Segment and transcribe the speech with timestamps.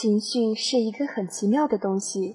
[0.00, 2.34] 情绪是一个很奇妙的东西，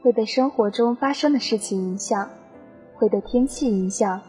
[0.00, 2.30] 会被生活中发生的事情影响，
[2.94, 4.22] 会被天气影响，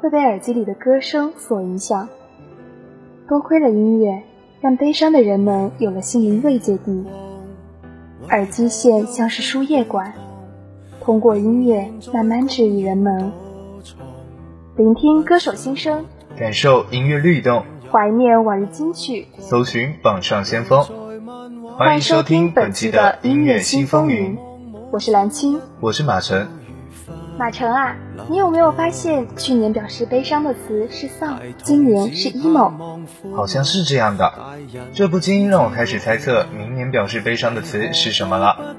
[0.00, 2.08] 会被耳机里的歌声所影响。
[3.28, 4.20] 多亏了音乐，
[4.60, 7.04] 让悲伤的人们有了心灵慰藉地。
[8.30, 10.12] 耳机线像是输液管，
[11.00, 13.30] 通过音乐慢慢治愈人们。
[14.76, 16.04] 聆听歌手心声，
[16.36, 20.84] 感受音乐律动，怀念往日金曲，搜寻榜上先锋。
[21.78, 24.36] 欢迎收听本期的音乐新风云，
[24.90, 26.48] 我是蓝青，我是马晨。
[27.38, 27.94] 马晨啊，
[28.28, 32.72] 你有没有发现去年表示悲伤的词是丧，今年是 emo？
[33.36, 34.32] 好像是这样的，
[34.92, 38.74] 这不禁让我开始猜测明年表示悲伤的词是什么了。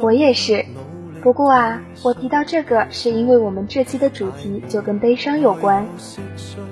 [0.00, 0.64] 我也是，
[1.22, 5.86] 不过啊，我提到这个是因为我们这期的主题就跟悲伤有关。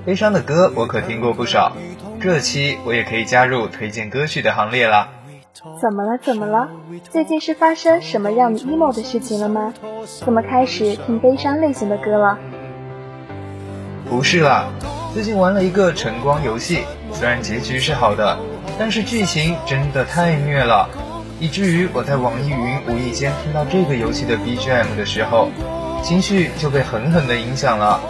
[0.04, 1.76] 悲伤的歌我可听过不少，
[2.20, 5.10] 这期我也可以加入推荐歌曲的行列了。
[5.80, 6.18] 怎么了？
[6.18, 6.68] 怎么了？
[7.10, 9.74] 最近是发生什么让你 emo 的事情了吗？
[10.24, 12.38] 怎么开始听悲伤类型的歌了？
[14.08, 14.68] 不是啦，
[15.12, 18.38] 最近玩了一个晨光游戏，虽然结局是好的，
[18.78, 20.88] 但是剧情真的太虐了，
[21.40, 25.48] 以至于我在网易云无意间听到这个游戏的 BGM 的时候，
[26.04, 28.00] 情绪就被狠狠的影响了。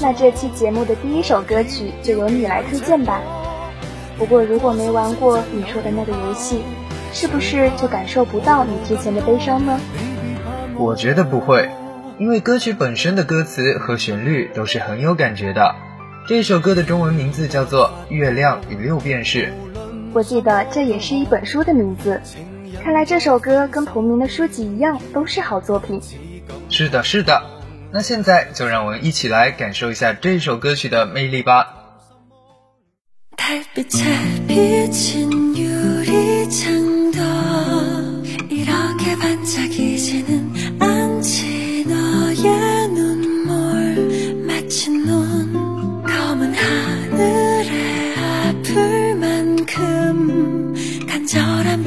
[0.00, 3.20] 那这期节目的第一首歌曲就由你来推荐吧。
[4.16, 6.62] 不过，如果没玩过你说的那个游戏，
[7.12, 9.80] 是不是就感受不到你之前的悲伤呢？
[10.76, 11.68] 我觉得不会，
[12.18, 15.74] 因为歌曲本身的歌词和旋律都是很有感觉的。
[16.28, 19.46] 这首歌的中文名字叫做《月亮与六便士》，
[20.12, 22.20] 我记得这也是一本书的名字。
[22.84, 26.00] 看来这首歌跟同名的书籍一样，都是好作品。
[26.68, 27.42] 是的，是的。
[27.90, 31.74] 那现在就让我们一起来感受一下这首歌曲的魅力吧。
[39.08, 44.44] 이렇게 반짝이지는 않지 너의 눈물.
[44.46, 50.74] 마치 눈 검은 하늘에 아플 만큼
[51.08, 51.77] 간절한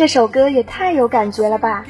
[0.00, 1.84] 这首歌也太有感觉了吧！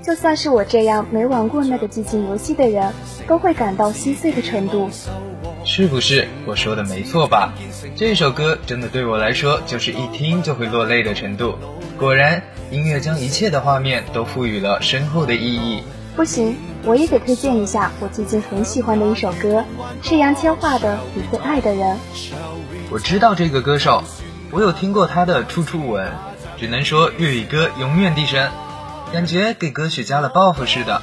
[0.00, 2.92] 就算是我这样没玩过那个激情游戏的人，
[3.26, 4.88] 都会感到心碎的程度。
[5.64, 7.52] 是不是我说的没错吧？
[7.96, 11.56] 这首歌真的对我来说就是一听就会落泪的程度。
[11.98, 15.82] 果然，音乐将一切的画面都赋予了深厚的意义。
[16.14, 16.54] 不行，
[16.84, 19.64] 我也得推荐一下我最近很喜欢的一首歌，
[20.02, 21.96] 是杨千嬅的《你最爱的人》。
[22.92, 24.04] 我知道这个歌手，
[24.52, 26.06] 我有听过他的《处处吻》，
[26.58, 28.50] 只能说粤语歌永远地神，
[29.12, 31.00] 感觉给歌曲加了报复似的。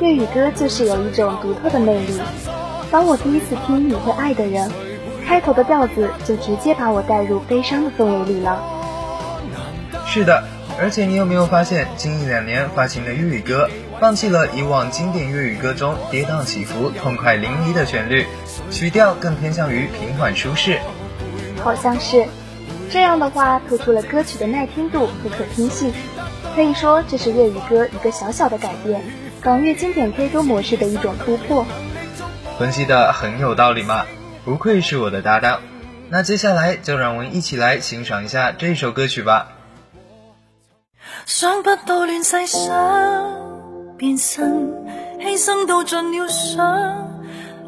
[0.00, 2.20] 粤语歌就是有一种独特的魅力。
[2.90, 4.68] 当我第一次听《你会爱的人》，
[5.26, 8.62] 开头的调子就直接把我带入悲伤的氛围里了。
[10.04, 10.44] 是的，
[10.78, 13.68] 而且你有没有发现，近一两年发行的粤语歌，
[13.98, 18.26] 放弃了以往经典粤语歌中跌宕起伏、痛快淋漓的旋律，
[18.70, 20.78] 曲调更偏向于平缓舒适。
[21.64, 22.26] 好像是，
[22.90, 25.92] 这样的话突出了歌曲的耐听度和可听性，
[26.54, 29.02] 可以说这是粤语歌一个小小的改变，
[29.40, 31.66] 港乐经典 K 歌模式的一种突破。
[32.58, 34.06] 分析的很有道理嘛，
[34.44, 35.60] 不愧是我的搭档。
[36.08, 39.48] 那接下来就让我们一起来欣赏一下这首歌曲吧。
[41.26, 42.66] 想不到乱世想
[43.98, 44.72] 变身，
[45.20, 46.64] 牺牲到尽了想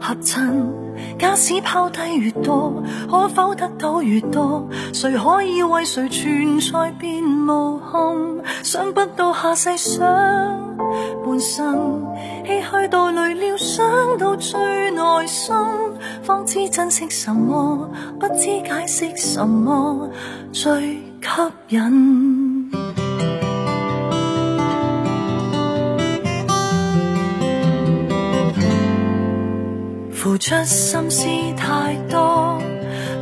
[0.00, 0.87] 合衬。
[1.18, 4.68] 假使抛低越多，可否得到越多？
[4.92, 8.42] 谁可以为谁存在变无憾？
[8.62, 9.98] 想不到下世想。
[11.24, 12.02] 半生
[12.46, 13.84] 唏嘘到累了，想
[14.16, 14.58] 到最
[14.92, 15.54] 内心，
[16.22, 20.08] 方知珍惜什么，不知解释什么
[20.52, 20.80] 最
[21.20, 21.30] 吸
[21.70, 22.70] 引。
[30.28, 31.26] 付出心思
[31.56, 32.58] 太多，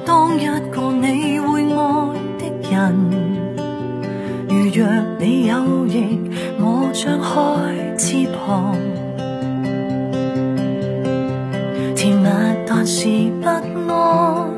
[0.04, 2.74] 当一个你会爱的人。
[4.48, 4.84] 如若
[5.20, 6.18] 你有翼，
[6.58, 8.74] 我张开翅膀。
[11.94, 12.28] 甜蜜
[12.66, 13.06] 但是
[13.40, 14.50] 不安，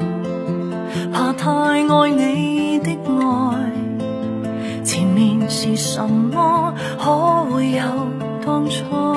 [1.13, 4.83] 怕太爱你的爱。
[4.83, 6.73] 前面是什么？
[6.99, 7.83] 可会有
[8.43, 9.08] 当初？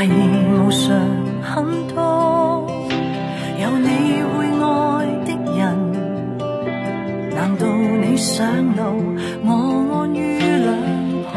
[0.00, 0.96] 怀疑无常
[1.42, 2.66] 很多，
[3.60, 5.60] 有你会爱的人。
[7.36, 7.66] 难道
[8.00, 8.80] 你上路，
[9.44, 9.50] 我
[9.92, 10.72] 安于两
[11.30, 11.34] 旁？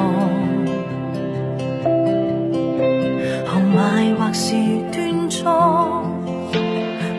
[3.46, 4.56] 豪迈或是
[4.94, 6.06] 端庄，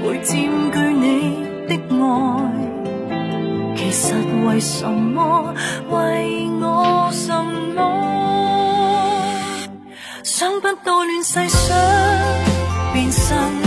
[0.03, 0.35] 会占
[0.73, 2.03] 据你的爱。
[3.77, 4.15] 其实
[4.47, 5.55] 为什么？
[5.91, 6.44] 为
[10.83, 11.77] 到乱世想
[12.93, 13.64] 变身，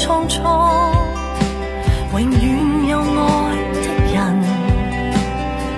[0.00, 0.40] 匆匆，
[2.12, 2.32] 永远
[2.88, 3.04] 有爱
[3.74, 4.16] 的人。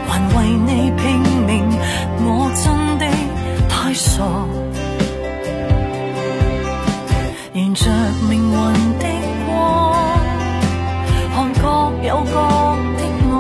[0.07, 1.03] 还为你拼
[1.45, 1.51] 命，
[2.21, 2.65] 我真
[2.99, 3.03] 的
[3.69, 4.23] 太傻。
[7.55, 7.91] 沿着
[8.31, 8.53] 命运
[9.01, 9.05] 的
[9.45, 9.51] 光，
[11.35, 11.63] 看各
[12.07, 12.35] 有各
[12.97, 13.01] 的
[13.33, 13.35] 爱。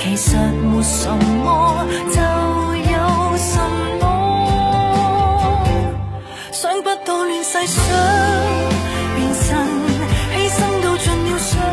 [0.00, 0.26] 其实
[0.62, 1.10] 没什
[1.44, 1.84] 么，
[2.14, 2.16] 就
[2.94, 2.96] 有
[3.36, 3.52] 什
[4.00, 4.02] 么。
[6.52, 7.76] 想不到乱世想
[9.48, 11.67] 牺牲到尽了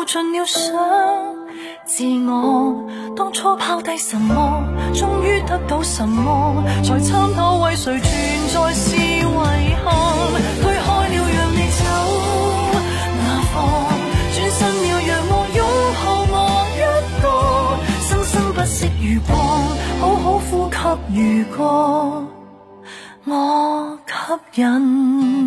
[0.00, 0.72] 耗尽了想，
[1.84, 4.64] 自我当初抛低什么，
[4.94, 6.64] 终于得到什么？
[6.82, 8.10] 才参透为谁存
[8.48, 9.22] 在是遗
[9.84, 9.92] 憾。
[10.62, 11.84] 推开了让你走，
[13.18, 13.54] 那方
[14.32, 15.60] 转身了让我拥
[16.00, 16.02] 抱
[16.32, 16.34] 我
[16.72, 16.82] 一
[17.20, 17.24] 个。
[18.00, 19.36] 深深不息如光，
[20.00, 20.78] 好好呼吸
[21.14, 21.60] 如歌，
[23.26, 25.39] 我吸引。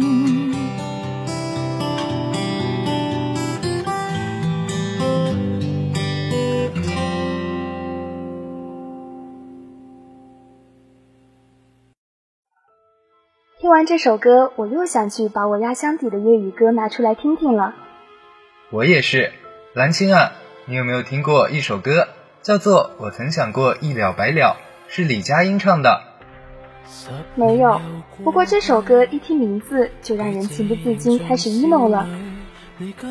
[13.83, 17.73] 完这首歌，我又想去把我压箱底的粤语歌拿出来听听了。
[18.69, 19.33] 我也是，
[19.73, 20.31] 蓝青啊，
[20.63, 22.07] 你有没有听过一首歌，
[22.41, 24.55] 叫做《我曾想过一了百了》，
[24.87, 26.01] 是李佳音唱的？
[27.35, 27.81] 没有，
[28.23, 32.07] 不过这首歌一听名字就让人情不自禁开始 emo 了。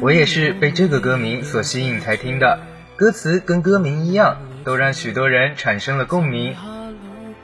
[0.00, 2.60] 我也是被这个歌名所吸引才听的，
[2.96, 6.56] 歌词跟歌名一样，都让许多人产生了共鸣。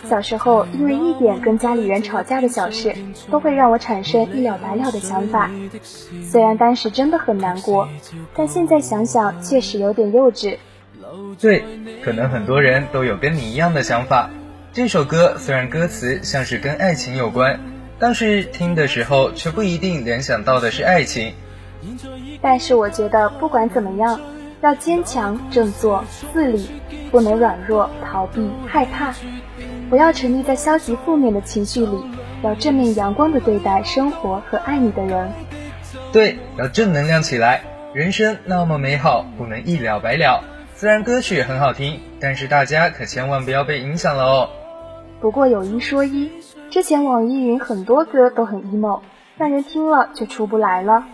[0.04, 2.94] 小时候，因为一点跟家里人吵架的小事，
[3.30, 5.50] 都会让我产生一了百了的想法。
[6.22, 7.88] 虽然当时真的很难过，
[8.34, 10.58] 但现在想想确实有点幼稚。
[11.40, 11.64] 对，
[12.04, 14.30] 可能很多人都有跟你一样的想法。
[14.72, 17.58] 这首歌虽然歌词像是跟爱情有关，
[17.98, 21.32] 但是听的时候却不一定联想到的是爱情。
[22.40, 24.20] 但是我觉得不管怎么样，
[24.60, 26.68] 要坚强、振作、自理，
[27.10, 29.14] 不能软弱、逃避、害怕。
[29.90, 31.98] 不要沉溺在消极负面的情绪里，
[32.42, 35.30] 要正面阳光的对待生活和爱你的人。
[36.12, 37.62] 对，要正能量起来。
[37.94, 40.44] 人生那么美好，不能一了百了。
[40.74, 44.50] 虽然歌曲很好听，但是大家可千万不要被影响了哦。
[45.20, 46.30] 不过有一说一，
[46.70, 49.00] 之前网易云很多歌都很 emo，
[49.38, 51.06] 让人听了就出不来了。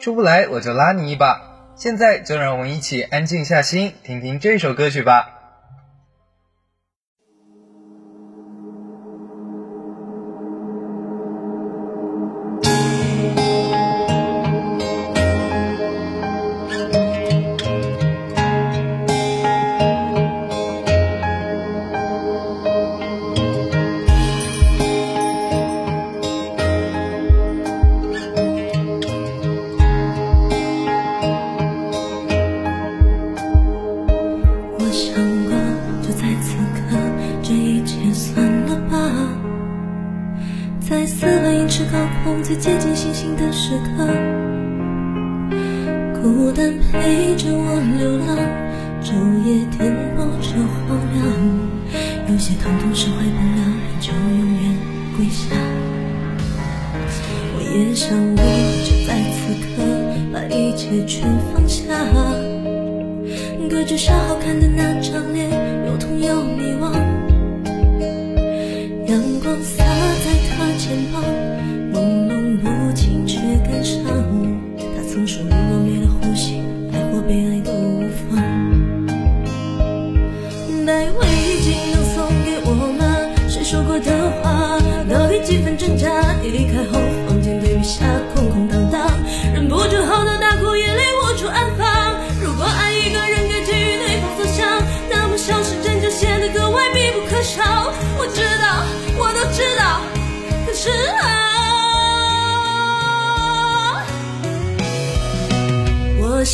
[0.00, 1.42] 出不来我就拉你一把。
[1.74, 5.35] 现在就让我们一起安静下心，听听这首歌曲吧。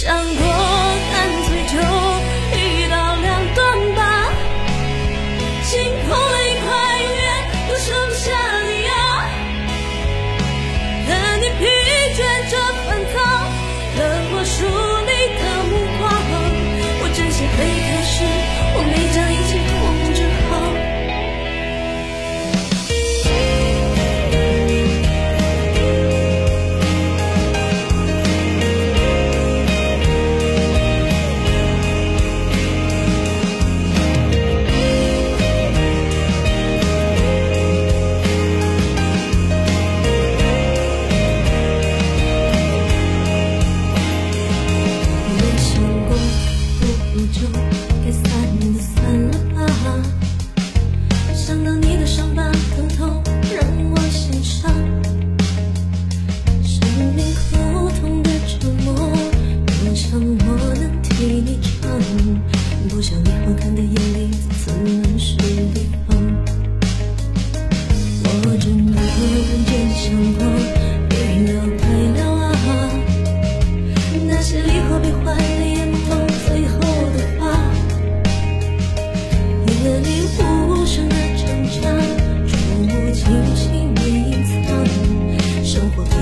[0.03, 0.52] 想过。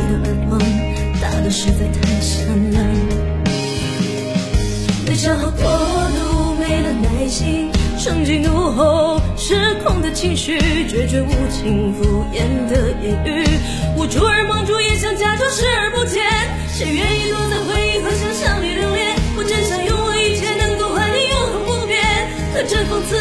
[0.00, 0.58] 你的耳光
[1.20, 2.84] 打得实在太响亮。
[5.06, 13.44] 没想好过度，没了耐心，乘机怒吼，失控的情绪，决绝无情敷衍的言语，
[13.96, 16.24] 捂住耳蒙住眼，想假装视而不见，
[16.72, 19.16] 谁愿意躲在回忆和想象里留恋？
[19.36, 22.00] 我真想用我一切能够换你永恒不变，
[22.54, 23.18] 可这讽刺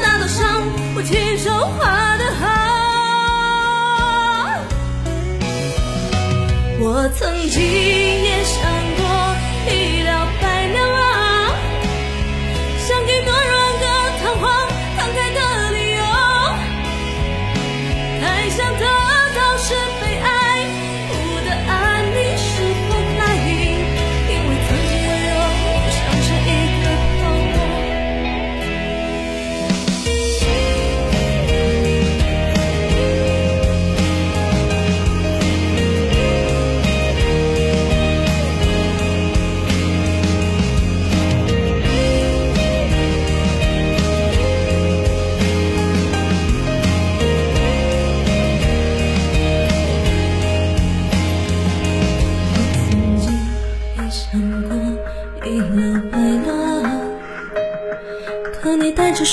[0.00, 0.62] 那道伤，
[0.94, 2.63] 我亲手画的好。
[6.86, 8.73] 我曾经也想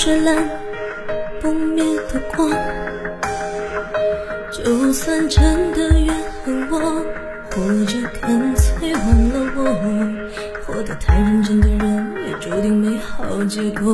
[0.04, 0.36] 绚烂
[1.40, 2.50] 不灭的光，
[4.52, 7.06] 就算真的怨恨我，
[7.52, 9.62] 或者干脆忘了我，
[10.66, 13.94] 活得太认真的人也注定没好结果。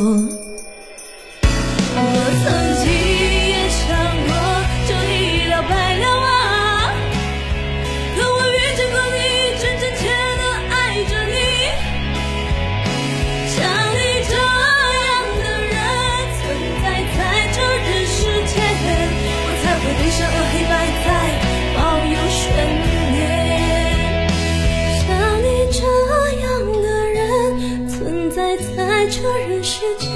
[29.09, 30.11] 这人世间，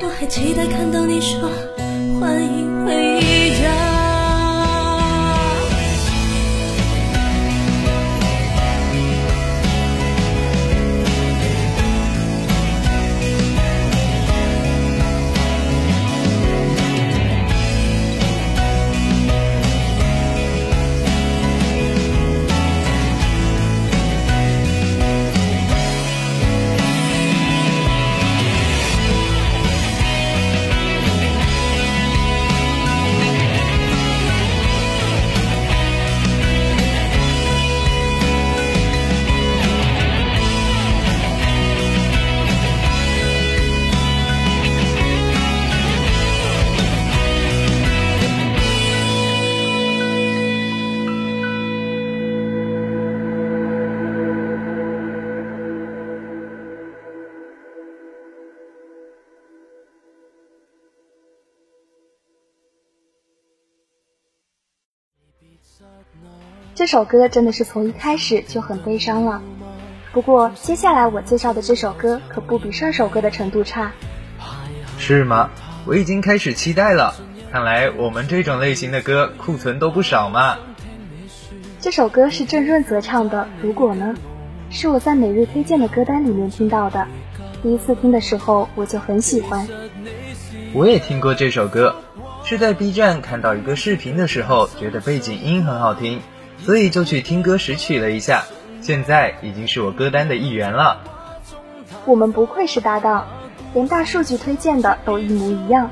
[0.00, 1.50] 我还期待看到你说
[2.18, 2.69] 欢迎
[66.80, 69.42] 这首歌真的是从一开始就很悲伤了。
[70.14, 73.92] 不过接下来我介绍的这首歌可不比上首歌的程度差。
[74.98, 75.50] 是吗？
[75.84, 77.14] 我已经开始期待了。
[77.52, 80.56] 看来我们这种类型的歌库存都不少嘛。
[81.80, 84.14] 这首歌是郑润泽唱的《如果呢》，
[84.74, 87.06] 是我在每日推荐的歌单里面听到的。
[87.62, 89.68] 第一次听的时候我就很喜欢。
[90.72, 91.96] 我也听过这首歌，
[92.42, 96.22] 是在 B 站看到一个视频的时候，觉得背景音很好听，
[96.64, 98.44] 所以就去听歌识曲了一下。
[98.80, 101.00] 现在已经是我歌单的一员了。
[102.06, 103.26] 我们不愧是搭档，
[103.74, 105.90] 连大数据推荐的都一模一样。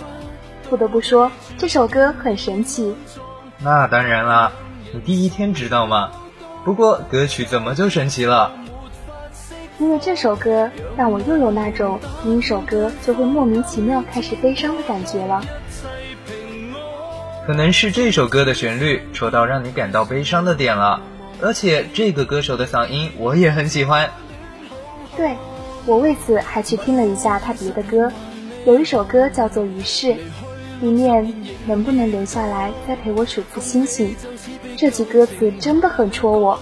[0.70, 2.94] 不得不说，这首歌很神奇。
[3.60, 4.52] 那当然啦，
[4.92, 6.10] 你第一天知道吗？
[6.64, 8.52] 不过歌曲怎么就神奇了？
[9.78, 15.42] 因为这首歌让我又有那种听一首歌就会莫名其妙开始悲伤的感觉了。
[17.48, 21.00] 可能是这首歌的旋律戳到让你感到悲伤的点了，
[21.40, 24.10] 而且这个歌手的嗓音我也很喜欢。
[25.16, 25.34] 对，
[25.86, 28.12] 我为此还去听了一下他别的歌，
[28.66, 30.08] 有一首歌叫做《于是》，
[30.82, 31.34] 里面
[31.64, 34.14] 能不能留下来再陪我数次星星？
[34.76, 36.60] 这句歌词真的很戳我。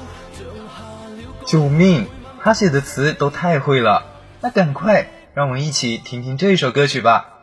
[1.45, 2.07] 救命！
[2.41, 4.05] 他写的词都太会了，
[4.41, 7.36] 那赶快让我们一起听听这首歌曲吧。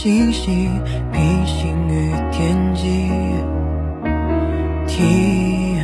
[0.00, 0.80] 星星，
[1.12, 3.10] 平行于天际。
[4.86, 5.76] 听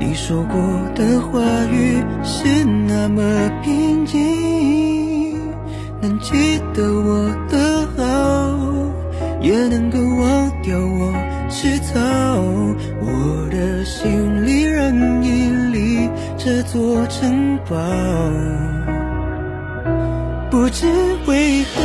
[0.00, 0.58] 你说过
[0.94, 1.38] 的话
[1.70, 3.22] 语是那么
[3.62, 5.36] 平静，
[6.00, 6.32] 能记
[6.72, 8.56] 得我的好，
[9.42, 11.12] 也能够忘掉我
[11.50, 12.00] 迟早。
[13.02, 17.76] 我的心里仍屹立这座城堡。
[20.50, 20.86] 不知
[21.26, 21.82] 为何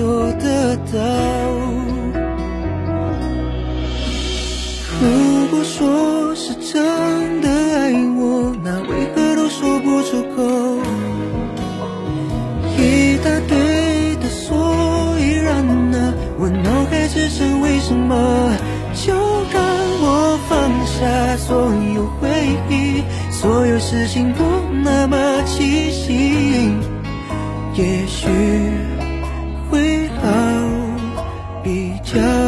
[0.00, 0.98] 做得到？
[4.98, 10.80] 如果说是真的爱我，那为何都说不出口？
[12.78, 18.56] 一大堆的所以然呢，我脑海只剩为什么？
[18.94, 19.12] 就
[19.52, 19.62] 让
[20.00, 22.26] 我放下所有回
[22.70, 24.42] 忆，所有事情不
[24.82, 26.72] 那么清晰，
[27.74, 28.26] 也许
[32.12, 32.39] 好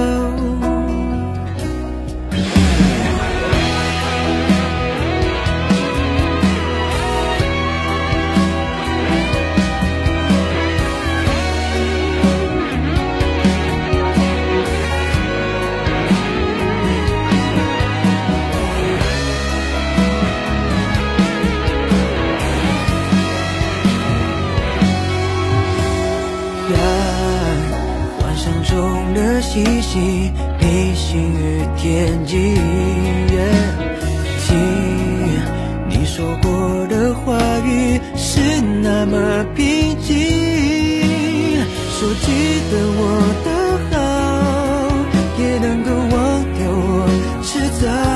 [31.82, 32.36] 天际。
[34.46, 34.56] 听
[35.88, 40.14] 你说过的话语是那么平静，
[41.90, 42.26] 说记
[42.70, 43.02] 得我
[43.44, 43.50] 的
[43.90, 43.98] 好，
[45.42, 46.16] 也能够忘
[46.54, 47.10] 掉我
[47.42, 47.50] 迟
[47.84, 48.11] 早。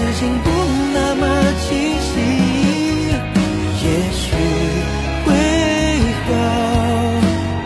[0.00, 0.48] 事情不
[0.94, 1.26] 那么
[1.60, 1.68] 清
[2.00, 2.08] 晰，
[3.84, 4.32] 也许
[5.26, 5.28] 会
[6.24, 6.28] 好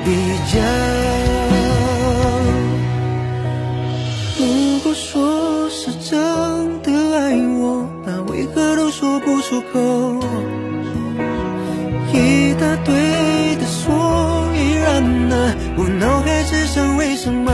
[0.05, 0.07] 比
[0.51, 0.55] 较。
[4.37, 4.43] 如
[4.83, 6.11] 果说是真
[6.83, 9.79] 的爱我，那为何都说不出口？
[12.13, 12.95] 一大堆
[13.61, 13.95] 的所
[14.57, 17.53] 以然啊，我脑海只剩为什么？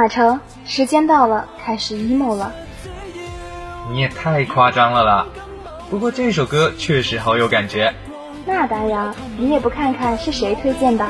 [0.00, 2.50] 马成，时间到了，开始 emo 了。
[3.90, 5.26] 你也太夸张了啦！
[5.90, 7.92] 不过这首歌确实好有感觉。
[8.46, 11.06] 那当然，你也不看看是谁推荐的。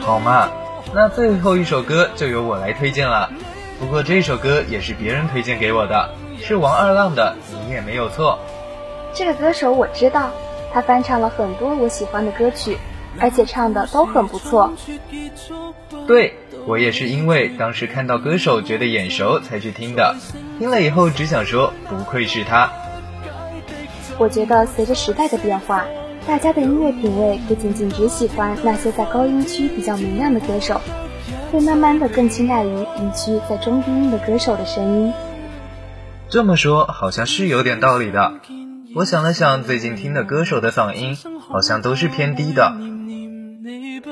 [0.00, 0.48] 好嘛，
[0.92, 3.30] 那最后一首歌就由我来推荐了。
[3.78, 8.40] 不过这首歌也是别人推荐给我的，是王二浪的《你也没有错》。
[9.16, 10.30] 这个歌手我知道，
[10.74, 12.76] 他翻唱了很多我喜欢的歌曲，
[13.20, 14.72] 而且唱的都很不错。
[16.06, 16.34] 对
[16.66, 20.16] 我也是因为当时看到歌手觉得眼熟才去听的，
[20.58, 22.70] 听了以后只想说不愧是他。
[24.18, 25.84] 我觉得随着时代的变化，
[26.26, 30.80] 大家的音乐品味不仅仅只喜欢那些在高音区比较明亮的歌手，
[31.52, 35.12] 会慢慢的更青睐于一区在中低音的歌手的声音。
[36.28, 38.32] 这么说好像是有点道理的。
[38.96, 42.74] 我想了想，最近听的歌手的嗓音好像都是偏低的，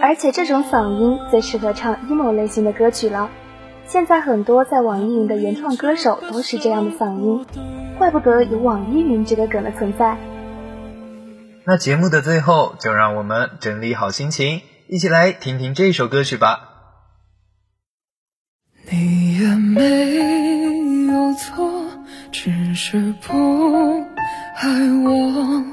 [0.03, 3.31] 而且这种嗓音最适合唱 emo 类型的歌曲了。
[3.87, 7.47] 现在很多在网易云的原创歌手都是这样的嗓音，
[7.97, 10.19] 怪不得有网易云这个梗的存在。
[11.65, 16.61] 那节目的最后，就让我们整理好心情，一起来听听这首歌曲吧。
[18.91, 21.87] 你也没有错，
[22.31, 24.05] 只是不
[24.57, 24.71] 爱
[25.03, 25.65] 我，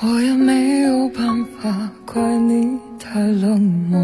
[0.00, 3.98] 我也没有办法怪你太冷漠。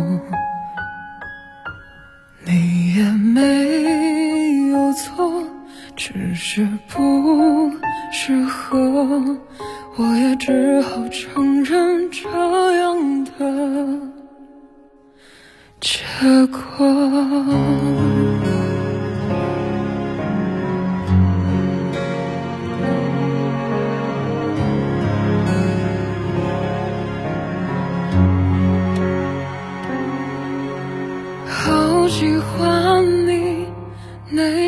[2.44, 5.44] 你也没有错，
[5.94, 7.70] 只是不
[8.10, 8.78] 适合，
[9.96, 12.28] 我也只好承认这
[12.76, 13.30] 样的
[15.80, 16.00] 结
[16.46, 18.27] 果。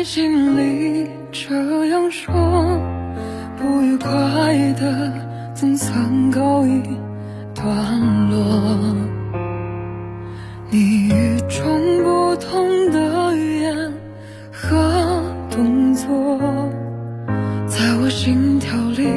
[0.03, 2.33] 心里这样说，
[3.57, 5.13] 不愉快的
[5.53, 6.81] 总算告一
[7.53, 7.65] 段
[8.29, 8.95] 落。
[10.69, 13.93] 你与众不同的语言
[14.51, 16.07] 和动作，
[17.67, 19.07] 在我心跳里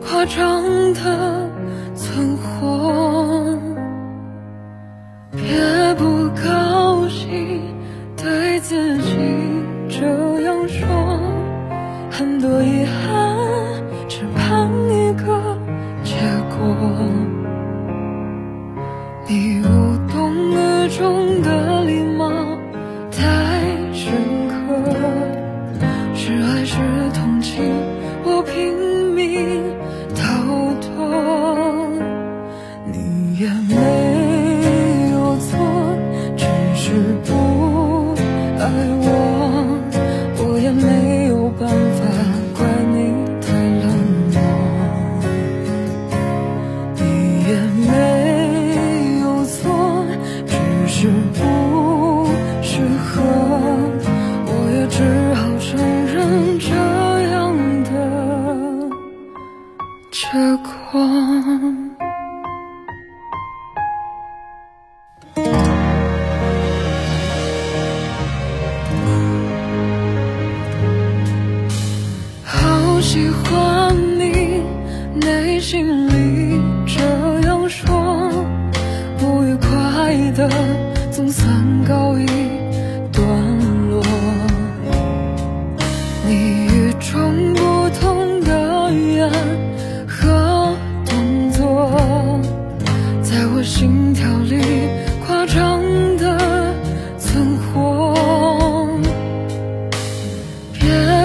[0.00, 0.62] 夸张
[0.94, 1.41] 的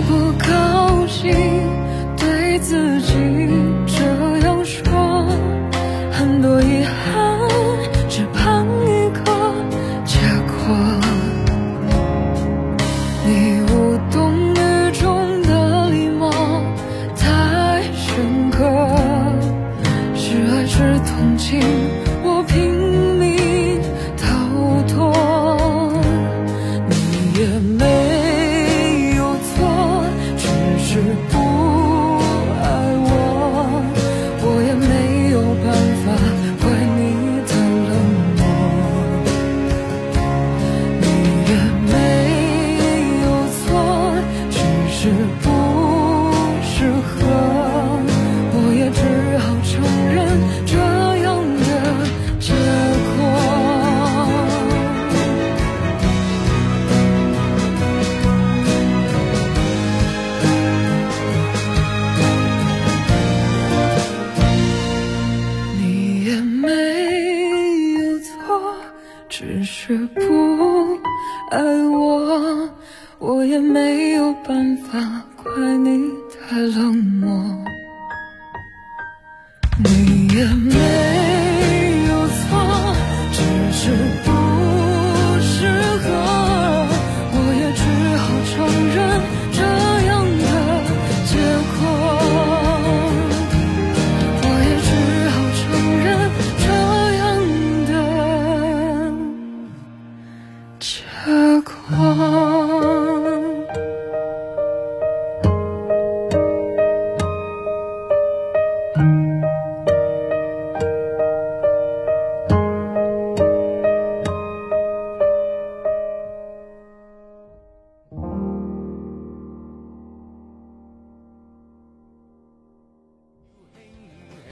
[0.01, 1.33] 不高兴，
[2.17, 3.66] 对自己。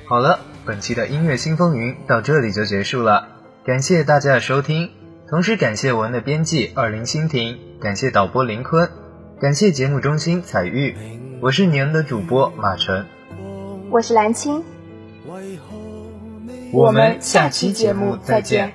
[0.08, 3.28] 好了，本期的音乐新风云到这里就结束了，
[3.66, 4.92] 感谢大家的收听。
[5.28, 8.88] 同时感谢文的编辑二零蜻蜓，感谢导播林坤，
[9.42, 10.96] 感谢节目中心彩玉，
[11.42, 13.08] 我是你们的主播马晨，
[13.90, 14.64] 我是蓝青，
[16.72, 18.74] 我们下期节目再见。